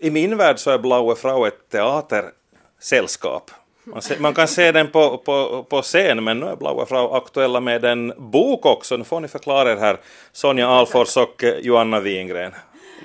[0.00, 3.50] i min värld så är Blaue Frau ett teatersällskap.
[3.84, 7.12] Man, se, man, kan se den på, på, på scen, men nu är Blaue Frau
[7.12, 8.96] aktuella med en bok också.
[8.96, 9.96] Nu får ni förklara er här,
[10.32, 12.54] Sonja Alfors och Joanna Wingren.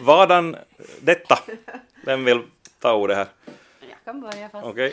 [0.02, 0.56] Vadan
[1.00, 1.40] detta?
[2.06, 2.42] Vem vill
[2.80, 3.28] ta ordet här?
[3.90, 4.66] Jag kan börja fast.
[4.66, 4.92] Okay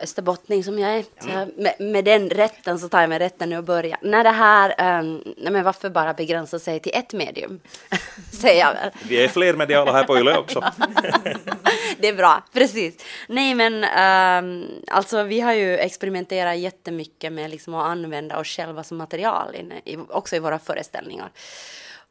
[0.00, 1.04] österbottning som jag är.
[1.20, 1.50] Mm.
[1.56, 3.98] med, med, den rätten så tar jag mig rätten nu och börjar.
[4.02, 7.60] När det här, um, nej men varför bara begränsa sig till ett medium?
[8.32, 8.90] Säger jag väl.
[9.08, 10.60] Vi är fler mediala här på YLE också.
[11.98, 13.04] det är bra, precis.
[13.28, 13.74] Nej men
[14.44, 19.54] um, alltså vi har ju experimenterat jättemycket med liksom att använda oss själva som material
[19.54, 21.30] in, i, också i våra föreställningar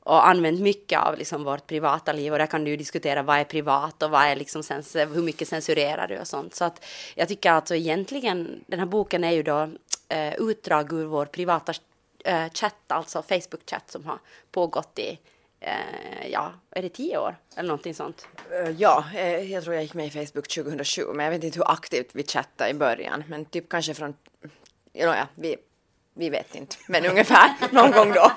[0.08, 3.38] och använt mycket av liksom vårt privata liv och där kan du ju diskutera vad
[3.38, 6.56] är privat och vad är liksom sens hur mycket censurerar du och sånt.
[6.56, 6.86] Så att
[7.16, 9.70] jag tycker alltså egentligen den här boken är ju då
[10.10, 11.74] eh, utdrag ur vår privata
[12.26, 14.20] eh, chatt, alltså Facebook-chatt som har
[14.52, 15.20] pågått i
[15.60, 18.28] eh, ja, är det tio år eller någonting sånt?
[18.52, 21.60] Eh, ja, eh, jag tror jag gick med i Facebook 2007, men jag vet inte
[21.60, 24.14] hur aktivt vi chattade i början, men typ kanske från,
[24.94, 25.56] ja, vi,
[26.14, 28.32] vi vet inte, men ungefär någon gång då.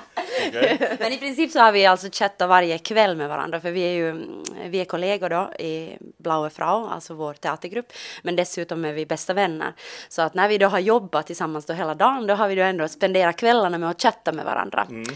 [0.47, 0.77] Okay.
[0.99, 3.93] Men i princip så har vi alltså chattat varje kväll med varandra för vi är
[3.93, 4.25] ju
[4.65, 7.93] vi är kollegor då i Blaue Frau, alltså vår teatergrupp.
[8.21, 9.73] Men dessutom är vi bästa vänner.
[10.09, 12.61] Så att när vi då har jobbat tillsammans då hela dagen då har vi då
[12.61, 14.87] ändå spenderat kvällarna med att chatta med varandra.
[14.89, 15.15] Mm.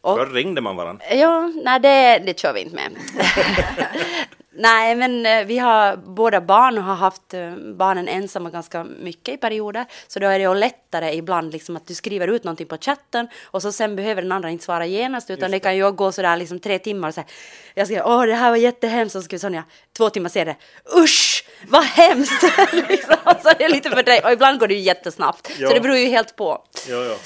[0.00, 1.04] Och, Förr ringde man varandra.
[1.14, 2.92] Ja, nej det, det kör vi inte med.
[4.60, 9.34] Nej, men eh, vi har båda barn och har haft eh, barnen ensamma ganska mycket
[9.34, 9.86] i perioder.
[10.08, 13.28] Så då är det ju lättare ibland liksom att du skriver ut någonting på chatten
[13.44, 15.56] och så sen behöver den andra inte svara genast utan det.
[15.56, 15.60] det.
[15.60, 17.26] kan ju gå sådär liksom tre timmar och säga
[17.74, 19.64] jag skriver åh det här var jättehemskt och så skriver Sonja
[19.96, 20.56] två timmar senare
[20.96, 22.42] usch vad hemskt!
[22.88, 25.68] liksom, så det är lite för dig och ibland går det ju jättesnabbt ja.
[25.68, 26.64] så det beror ju helt på.
[26.88, 27.16] Ja, ja.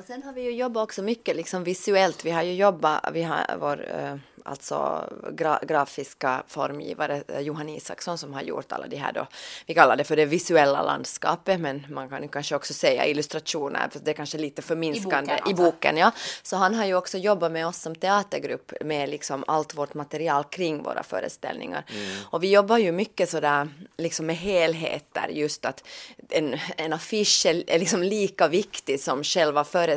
[0.00, 2.24] Och sen har vi ju jobbat också mycket liksom visuellt.
[2.24, 8.18] Vi har ju jobbat, vi har vår uh alltså gra grafiska formgivare eh, Johan Isaksson
[8.18, 9.26] som har gjort alla de här då,
[9.66, 13.88] vi kallar det för det visuella landskapet men man kan ju kanske också säga illustrationer
[13.90, 16.12] för det är kanske lite förminskande i boken, i boken ja.
[16.42, 20.44] Så han har ju också jobbat med oss som teatergrupp med liksom allt vårt material
[20.44, 21.84] kring våra föreställningar.
[21.88, 22.16] Mm.
[22.30, 25.84] Och vi jobbar ju mycket sådär liksom med helheter just att
[26.28, 29.89] en, en affisch är liksom lika viktig som själva föreställningen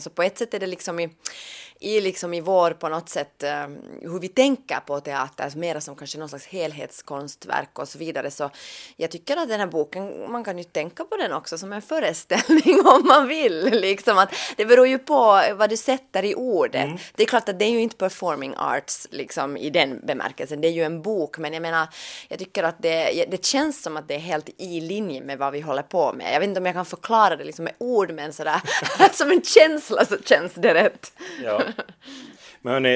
[0.00, 1.10] så på ett sätt är det liksom i
[1.82, 3.76] i, liksom i vår på något sätt uh,
[4.10, 8.30] hur vi tänker på teater, mera som kanske någon slags helhetskonstverk och så vidare.
[8.30, 8.50] Så
[8.96, 11.82] jag tycker att den här boken, man kan ju tänka på den också som en
[11.92, 13.64] föreställning om man vill.
[13.64, 16.84] Liksom att det beror ju på vad du sätter i ordet.
[16.84, 16.98] Mm.
[17.14, 20.68] Det är klart att det är ju inte performing arts liksom i den bemärkelsen, det
[20.68, 21.88] är ju en bok, men jag menar,
[22.28, 25.52] jag tycker att det, det känns som att det är helt i linje med vad
[25.52, 26.34] vi håller på med.
[26.34, 28.60] Jag vet inte om jag kan förklara det liksom med ord, men sådär
[29.12, 31.12] som en känsla så känns det rätt.
[31.44, 31.62] Ja.
[32.62, 32.94] Men hörni,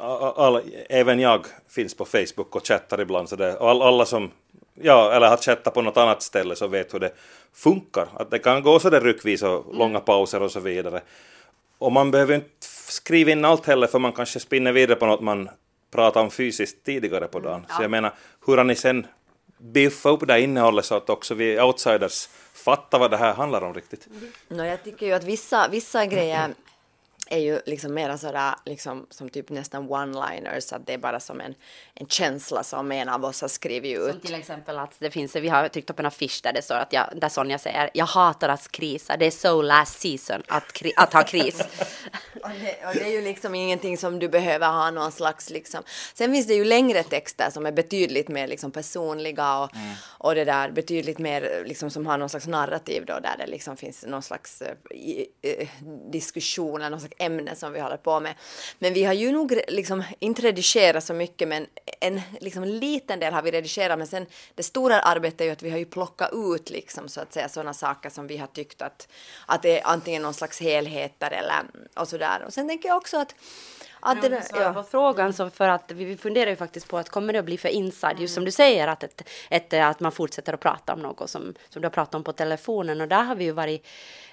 [0.00, 0.06] äh,
[0.44, 3.62] all, även jag finns på Facebook och chattar ibland sådär.
[3.62, 4.30] Och all, alla som,
[4.74, 7.12] ja, eller har chattat på något annat ställe så vet hur det
[7.54, 8.08] funkar.
[8.14, 9.78] Att det kan gå sådär ryckvis och mm.
[9.78, 11.00] långa pauser och så vidare.
[11.78, 12.48] Och man behöver inte
[12.88, 15.48] skriva in allt heller för man kanske spinner vidare på något man
[15.90, 17.66] pratade om fysiskt tidigare på dagen.
[17.68, 17.74] Ja.
[17.74, 18.12] Så jag menar,
[18.46, 19.06] hur har ni sen
[19.58, 22.28] biffat upp det innehållet så att också vi outsiders
[22.62, 24.06] fatta vad det här handlar om riktigt?
[24.06, 24.32] Mm.
[24.48, 26.54] No, jag tycker ju att vissa, vissa grejer
[27.32, 31.40] är ju liksom mera sådär liksom som typ nästan one-liners, att det är bara som
[31.40, 31.54] en,
[31.94, 34.10] en känsla som en av oss har skrivit ut.
[34.10, 36.74] Som till exempel att det finns, vi har tryckt upp en affisch där det står
[36.74, 40.72] att jag, där Sonja säger, jag hatar att krisa, det är so last season att,
[40.72, 41.60] kri, att ha kris.
[42.42, 45.82] och, det, och, det, är ju liksom ingenting som du behöver ha någon slags liksom.
[46.14, 49.94] Sen finns det ju längre texter som är betydligt mer liksom personliga och, mm.
[50.18, 53.76] och det där betydligt mer liksom som har någon slags narrativ då där det liksom
[53.76, 55.68] finns någon slags uh,
[56.10, 58.34] diskussion eller någon slags ämne som vi håller på med.
[58.78, 61.66] Men vi har ju nog liksom inte redigerat så mycket men
[62.00, 65.62] en liksom liten del har vi redigerat men sen det stora arbetet är ju att
[65.62, 68.82] vi har ju plockat ut liksom så att säga sådana saker som vi har tyckt
[68.82, 69.08] att,
[69.46, 71.62] att det är antingen någon slags helheter eller
[71.94, 72.42] och sådär.
[72.46, 73.34] Och sen tänker jag också att
[74.02, 74.72] att det, ja.
[74.72, 77.58] på frågan så för att vi funderar ju faktiskt på att kommer det att bli
[77.58, 81.00] för inside, just som du säger att, ett, ett, att man fortsätter att prata om
[81.00, 83.86] något som, som du har pratat om på telefonen och där har vi ju varit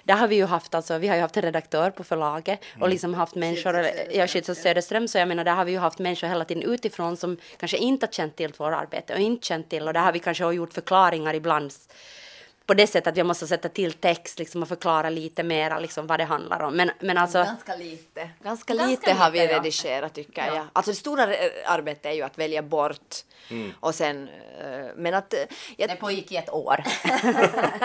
[0.04, 2.76] där har vi ju haft, alltså, vi har ju haft en redaktör på förlaget och
[2.76, 2.90] mm.
[2.90, 3.74] liksom haft människor,
[4.12, 7.16] ja, Schütz Söderström, så jag menar där har vi ju haft människor hela tiden utifrån
[7.16, 10.12] som kanske inte har känt till vårt arbete och inte känt till och där har
[10.12, 11.72] vi kanske gjort förklaringar ibland
[12.70, 16.06] på det sättet att jag måste sätta till text liksom, och förklara lite mera liksom,
[16.06, 16.76] vad det handlar om.
[16.76, 17.38] Men, men alltså...
[17.38, 18.20] Ganska lite.
[18.20, 20.54] Ganska, Ganska lite, har vi redigerat tycker ja.
[20.54, 20.66] jag.
[20.72, 21.22] Alltså det stora
[21.66, 23.14] arbetet är ju att välja bort
[23.48, 23.72] mm.
[23.80, 24.28] och sen
[24.60, 25.34] eh, men att...
[25.34, 25.40] Eh,
[25.76, 26.84] jag, det pågick i ett år.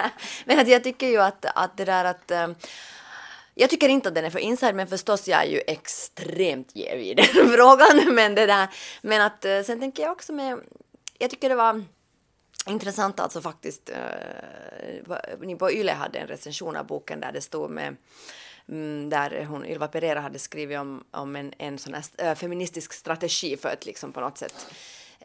[0.46, 2.48] men att jag tycker ju att, att det där att eh,
[3.56, 7.08] jag tycker inte att den är för inside, men förstås jag är ju extremt jävig
[7.08, 8.16] i den frågan.
[8.16, 8.68] Men, det där,
[9.02, 10.60] men att sen tänker jag också med
[11.18, 11.84] jag tycker det var
[12.68, 13.90] intressant alltså faktiskt.
[13.90, 17.96] Uh, ni på Yle hade en recension av boken där det stod med
[18.70, 22.94] mm, där hon, Ylva Pereira hade skrivit om, om en, en sån här, eh, feministisk
[22.94, 24.66] strategi för att liksom på något sätt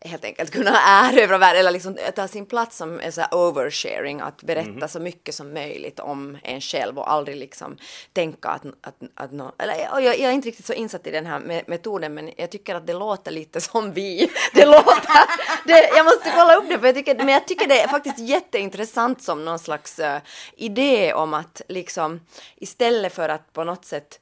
[0.05, 4.43] helt enkelt kunna erövra världen eller liksom ta sin plats som en så oversharing, att
[4.43, 4.88] berätta mm.
[4.88, 7.76] så mycket som möjligt om en själv och aldrig liksom
[8.12, 11.26] tänka att, att, att no, eller jag, jag, är inte riktigt så insatt i den
[11.26, 14.31] här metoden men jag tycker att det låter lite som vi.
[14.55, 17.81] Det låter, det, jag måste kolla upp det för jag tycker, men jag tycker det
[17.81, 20.17] är faktiskt jätteintressant som någon slags uh,
[20.56, 22.20] idé om att liksom
[22.56, 24.20] istället för att på något sätt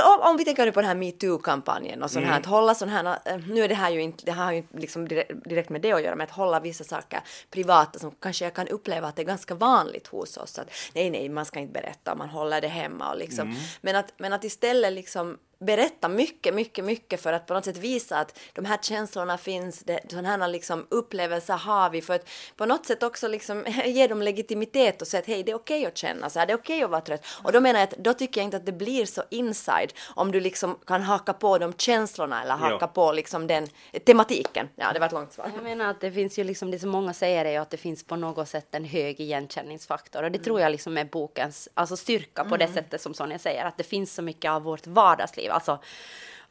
[0.00, 2.40] om, om vi tänker på den här metoo-kampanjen och sån här, mm.
[2.40, 5.08] att hålla sån här, eh, nu är det här ju inte, det har ju liksom
[5.44, 8.68] direkt med det att göra, med att hålla vissa saker privata som kanske jag kan
[8.68, 12.14] uppleva att det är ganska vanligt hos oss, att nej, nej, man ska inte berätta,
[12.14, 13.60] man håller det hemma och liksom, mm.
[13.80, 17.76] men, att, men att istället liksom berätta mycket, mycket, mycket för att på något sätt
[17.76, 22.28] visa att de här känslorna finns, det, sådana här liksom upplevelser har vi för att
[22.56, 25.78] på något sätt också liksom ge dem legitimitet och säga att hej, det är okej
[25.78, 27.26] okay att känna så här, det är okej okay att vara trött.
[27.44, 30.32] Och då menar jag att då tycker jag inte att det blir så inside om
[30.32, 32.86] du liksom kan haka på de känslorna eller haka ja.
[32.86, 33.68] på liksom den
[34.06, 34.68] tematiken.
[34.76, 35.50] Ja, det var ett långt svar.
[35.54, 37.76] Jag menar att det finns ju liksom, det som många säger är ju att det
[37.76, 40.44] finns på något sätt en hög igenkänningsfaktor och det mm.
[40.44, 42.58] tror jag liksom är bokens alltså styrka på mm.
[42.58, 45.78] det sättet som Sonja säger, att det finns så mycket av vårt vardagsliv alltså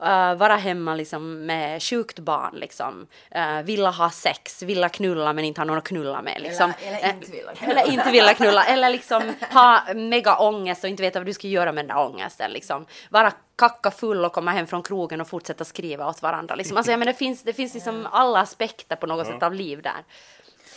[0.01, 5.45] uh, vara hemma liksom med sjukt barn liksom, uh, vilja ha sex, vilja knulla men
[5.45, 6.74] inte ha någon att knulla med liksom.
[6.81, 7.81] Eller, eller inte vilja knulla.
[7.81, 11.48] Eller inte vilja knulla, eller liksom ha mega ångest och inte veta vad du ska
[11.48, 12.86] göra med den där ångesten liksom.
[13.09, 16.77] Vara kacka full och komma hem från krogen och fortsätta skriva åt varandra liksom.
[16.77, 19.81] Alltså jag menar det finns, det finns liksom alla aspekter på något sätt av liv
[19.81, 20.04] där.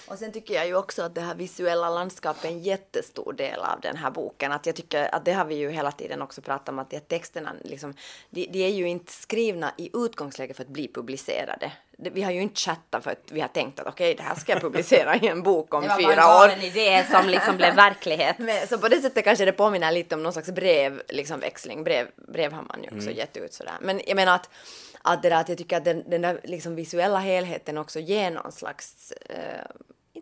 [0.09, 3.61] Och sen tycker jag ju också att det här visuella landskapet är en jättestor del
[3.61, 4.53] av den här boken.
[4.53, 7.01] Att jag tycker att det har vi ju hela tiden också pratat om att de
[7.01, 7.95] texterna liksom,
[8.31, 11.73] de, de är ju inte skrivna i utgångsläge för att bli publicerade.
[11.99, 14.35] Vi har ju inte chattat för att vi har tänkt att okej, okay, det här
[14.35, 15.99] ska jag publicera i en bok om fyra år.
[15.99, 18.39] Det var bara en idé som liksom blev verklighet.
[18.39, 21.85] Men, så på det sättet kanske det påminner lite om någon slags brev, liksom växling.
[21.85, 23.17] Brev, brev har man ju också mm.
[23.17, 23.75] gett ut sådär.
[23.81, 24.51] Men jag menar att
[25.07, 28.31] att, det där, att jag tycker att den, den där liksom visuella helheten också ger
[28.31, 29.65] någon slags eh,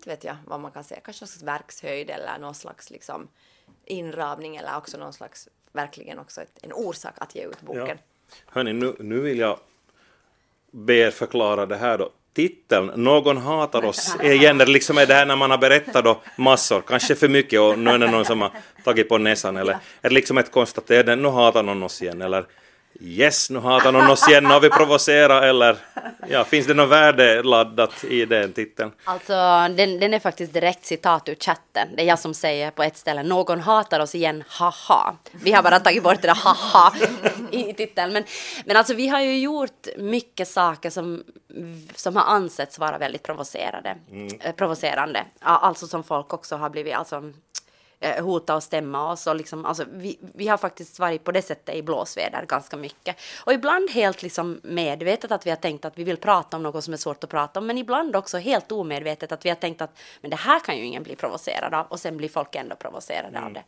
[0.02, 3.28] inte vet jag vad man kan säga, kanske någon slags verkshöjd eller någon slags liksom
[3.84, 7.86] inramning eller också någon slags verkligen också ett, en orsak att ge ut boken.
[7.88, 8.34] Ja.
[8.46, 9.58] Hörni, nu, nu vill jag
[10.70, 12.12] be er förklara det här då.
[12.34, 16.20] Titeln Någon hatar oss, igen det liksom är det här när man har berättat då
[16.36, 18.50] massor, kanske för mycket och nu är det någon som har
[18.84, 22.46] tagit på näsan eller är det liksom ett konstaterande, nu hatar någon oss igen eller
[23.00, 25.76] Yes, nu hatar någon oss igen, har vi provocerat eller
[26.28, 28.92] ja, finns det något värde laddat i den titeln?
[29.04, 29.32] Alltså
[29.76, 31.88] den, den är faktiskt direkt citat ur chatten.
[31.96, 35.16] Det är jag som säger på ett ställe, någon hatar oss igen, haha.
[35.32, 36.92] Vi har bara tagit bort det där haha
[37.50, 38.12] i titeln.
[38.12, 38.24] Men,
[38.64, 41.22] men alltså vi har ju gjort mycket saker som,
[41.94, 44.40] som har ansetts vara väldigt provocerade, mm.
[44.40, 45.24] eh, provocerande.
[45.40, 47.32] Alltså som folk också har blivit, alltså
[48.02, 49.26] eh, hota och stämma oss.
[49.26, 53.16] Och liksom, alltså, vi, vi har faktiskt varit på det sättet i blåsväder ganska mycket.
[53.44, 56.84] Och ibland helt liksom medvetet att vi har tänkt att vi vill prata om något
[56.84, 59.82] som är svårt att prata om, men ibland också helt omedvetet att vi har tänkt
[59.82, 62.76] att men det här kan ju ingen bli provocerad av och sen blir folk ändå
[62.76, 63.44] provocerade mm.
[63.44, 63.62] av det.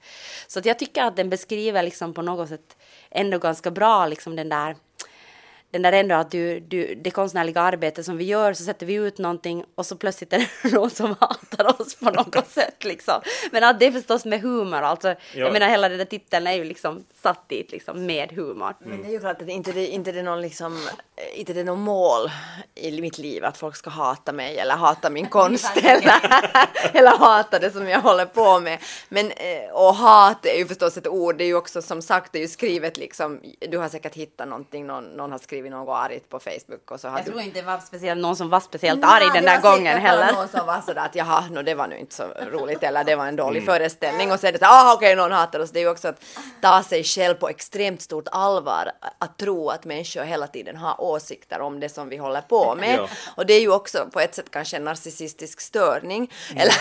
[0.46, 2.76] Så att jag tycker att den beskriver liksom på något sätt
[3.10, 4.76] ändå ganska bra liksom den där
[5.74, 8.94] den där ändå att du, du, det konstnärliga arbetet som vi gör så sätter vi
[8.94, 13.14] ut någonting och så plötsligt är det någon som hatar oss på något sätt liksom.
[13.52, 15.08] Men att det är förstås med humor alltså.
[15.08, 15.16] Ja.
[15.32, 18.74] Jag menar hela den där titeln är ju liksom satt dit liksom med humor.
[18.80, 18.90] Mm.
[18.90, 20.88] Men det är ju klart att inte det, inte det är någon liksom,
[21.34, 22.30] inte det är någon mål
[22.74, 26.20] i mitt liv att folk ska hata mig eller hata min konst eller,
[26.92, 28.78] eller hata det som jag håller på med.
[29.08, 32.32] Men eh, och hat är ju förstås ett ord, det är ju också som sagt,
[32.32, 35.78] det är ju skrivet liksom, du har säkert hittat någonting, någon, någon har skrivit skrivit
[35.78, 37.30] något argt på Facebook och så Jag du...
[37.30, 40.32] tror inte det var speciellt någon som var speciellt Nej, arg den där gången heller.
[40.32, 43.16] någon som var sådär att jaha, no, det var nu inte så roligt eller det
[43.16, 43.66] var en dålig mm.
[43.66, 45.70] föreställning och så är det så ah okej, okay, någon hatar oss.
[45.70, 46.22] Det är ju också att
[46.60, 51.60] ta sig själv på extremt stort allvar att tro att människor hela tiden har åsikter
[51.60, 52.98] om det som vi håller på med.
[52.98, 53.08] Ja.
[53.36, 56.30] Och det är ju också på ett sätt kanske en narcissistisk störning.
[56.50, 56.62] Mm.
[56.62, 56.74] Eller,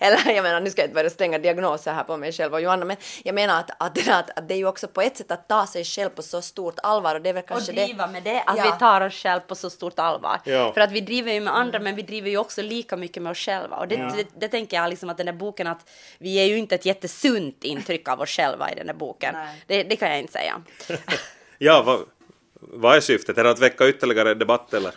[0.00, 2.60] eller jag menar, nu ska jag inte börja stänga diagnoser här på mig själv och
[2.60, 5.30] Johanna, men jag menar att, att, att, att det är ju också på ett sätt
[5.30, 8.06] att ta sig själv på så stort allvar och det är väl kanske och driva
[8.06, 8.12] det.
[8.24, 8.72] Med det, att ja.
[8.72, 10.40] vi tar oss själva på så stort allvar.
[10.44, 10.72] Ja.
[10.72, 13.30] För att vi driver ju med andra, men vi driver ju också lika mycket med
[13.30, 13.76] oss själva.
[13.76, 14.12] Och det, ja.
[14.16, 16.86] det, det, tänker jag liksom att den där boken, att vi ger ju inte ett
[16.86, 19.34] jättesunt intryck av oss själva i den där boken.
[19.66, 20.62] Det, det, kan jag inte säga.
[21.58, 22.00] ja, vad,
[22.60, 23.38] vad är syftet?
[23.38, 24.92] Är det att väcka ytterligare debatt eller?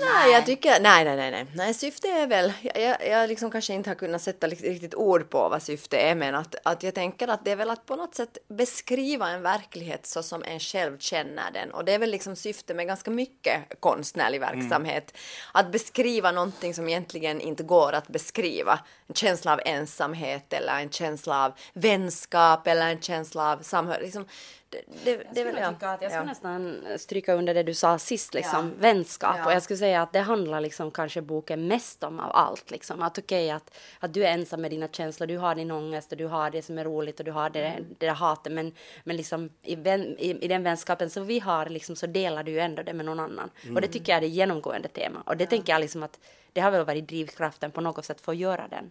[0.00, 3.50] Nej, jag tycker, nej, nej, nej, nej, nej, syfte är väl, jag, jag, jag liksom
[3.50, 6.94] kanske inte har kunnat sätta riktigt ord på vad syfte är, men att, att jag
[6.94, 10.60] tänker att det är väl att på något sätt beskriva en verklighet så som en
[10.60, 15.20] själv känner den, och det är väl liksom syfte med ganska mycket konstnärlig verksamhet, mm.
[15.52, 20.90] att beskriva någonting som egentligen inte går att beskriva, en känsla av ensamhet eller en
[20.90, 24.26] känsla av vänskap eller en känsla av samhörighet, liksom,
[24.70, 25.74] det, det, det vill jag.
[25.74, 26.24] Att jag skulle ja.
[26.24, 28.80] nästan stryka under det du sa sist, liksom, ja.
[28.80, 29.36] vänskap.
[29.38, 29.46] Ja.
[29.46, 32.70] Och jag skulle säga att det handlar liksom kanske boken mest om av allt.
[32.70, 33.02] Liksom.
[33.02, 36.12] Att okej, okay, att, att du är ensam med dina känslor, du har din ångest
[36.12, 37.84] och du har det som är roligt och du har det, mm.
[37.98, 38.52] det där hatet.
[38.52, 38.72] Men,
[39.04, 42.52] men liksom, i, vän, i, i, den vänskapen som vi har liksom, så delar du
[42.52, 43.50] ju ändå det med någon annan.
[43.62, 43.74] Mm.
[43.74, 45.22] Och det tycker jag är det genomgående tema.
[45.26, 46.20] Och det tänker jag liksom att
[46.52, 48.90] det har väl varit drivkraften på något sätt för att göra den.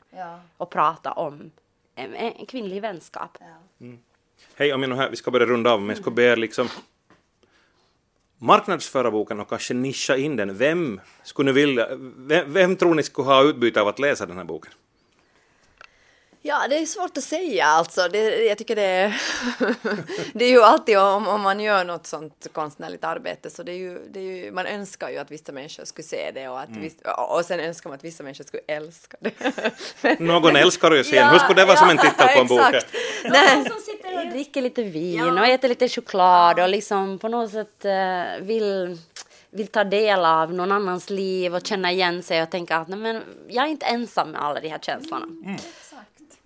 [0.58, 1.52] Och prata om
[1.96, 3.38] en, en kvinnlig vänskap.
[3.82, 4.00] Mm.
[4.56, 6.36] Hej, om jag nu här, vi ska börja runda av, men jag ska be er
[6.36, 6.70] liksom
[8.38, 10.58] marknadsföra boken och kanske nischa in den.
[10.58, 14.38] Vem skulle ni vilja, vem, vem tror ni skulle ha utbyte av att läsa den
[14.38, 14.72] här boken?
[16.42, 18.08] Ja, det är svårt att säga alltså.
[18.08, 19.22] Det, jag tycker det är,
[20.34, 23.76] det är ju alltid om, om man gör något sånt konstnärligt arbete så det är,
[23.76, 26.70] ju, det är ju, man önskar ju att vissa människor skulle se det och, att
[26.70, 26.82] mm.
[26.82, 30.20] vissa, och sen önskar man att vissa människor skulle älska det.
[30.20, 31.18] Någon älskar ju sen.
[31.18, 32.60] Ja, Hur skulle det vara ja, som en titel på en bok?
[33.24, 35.42] Någon som sitter och dricker lite vin ja.
[35.42, 38.98] och äter lite choklad och liksom på något sätt uh, vill
[39.52, 43.00] vill ta del av någon annans liv och känna igen sig och tänka att nej,
[43.00, 45.26] men jag är inte ensam med alla de här känslorna.
[45.26, 45.58] Mm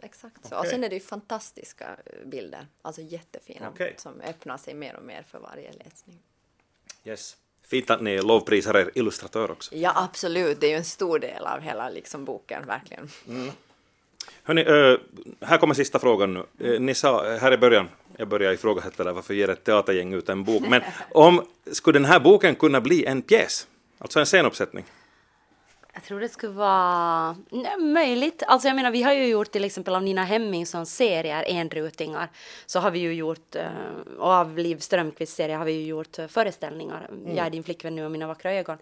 [0.06, 0.48] exakt så.
[0.48, 0.60] Okay.
[0.60, 3.94] Och sen är det ju fantastiska eh, bilder, alltså jättefina, okay.
[3.98, 6.20] som öppnar sig mer och mer för varje läsning.
[7.04, 7.38] Yes.
[7.64, 9.76] Fint att ni lovprisar er illustratör också.
[9.76, 10.62] Ja, absolut.
[10.62, 13.10] Det är ju en stor del av hela liksom, boken, verkligen.
[13.28, 13.52] Mm.
[14.44, 15.00] Hörni, eh,
[15.48, 16.74] här kommer sista frågan nu.
[16.74, 17.88] Eh, ni sa eh, här i början,
[18.18, 20.64] jag börjar ifrågasätta det, varför ger ett teatergäng ut en bok?
[20.68, 23.68] Men om, skulle den här boken kunna bli en pjäs?
[24.00, 24.86] Alltså en scenuppsättning?
[25.96, 28.44] Jag tror det skulle vara nej, möjligt.
[28.48, 32.30] Alltså jag menar, vi har ju gjort till exempel av Nina Hemmingssons serier, enrutingar,
[32.66, 33.66] så har vi ju gjort, eh,
[34.18, 37.08] och av Liv Strömquists serie har vi ju gjort eh, föreställningar.
[37.10, 37.36] Mm.
[37.36, 38.78] Jag är din flickvän nu och mina vackra ögon.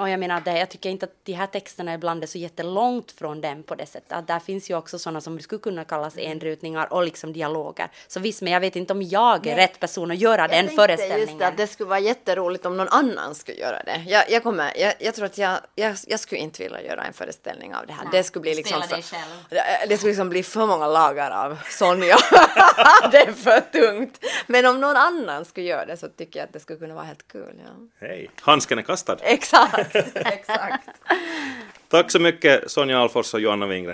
[0.00, 3.12] Och jag menar, det, jag tycker inte att de här texterna ibland är så jättelångt
[3.12, 4.12] från dem på det sättet.
[4.12, 7.88] Att där finns ju också sådana som skulle kunna kallas enrutningar och liksom dialoger.
[8.06, 9.64] Så visst, men jag vet inte om jag är nej.
[9.64, 11.20] rätt person att göra jag den föreställningen.
[11.20, 14.04] Just det, att det skulle vara jätteroligt om någon annan skulle göra det.
[14.06, 17.12] Jag, jag kommer, jag, jag tror att jag, jag, jag skulle inte vilja göra en
[17.12, 18.02] föreställning av det här.
[18.02, 18.96] Nej, det skulle bli liksom för,
[19.88, 22.16] det skulle liksom bli för många lagar av Sonja.
[23.10, 24.24] det är för tungt.
[24.46, 27.04] Men om någon annan skulle göra det så tycker jag att det skulle kunna vara
[27.04, 27.54] helt kul.
[27.64, 28.06] Ja.
[28.06, 29.16] Hej, handsken är kastad.
[29.22, 30.88] Exakt, exakt.
[31.88, 33.84] Tack så mycket Sonja Alfors och Johanna Wingren.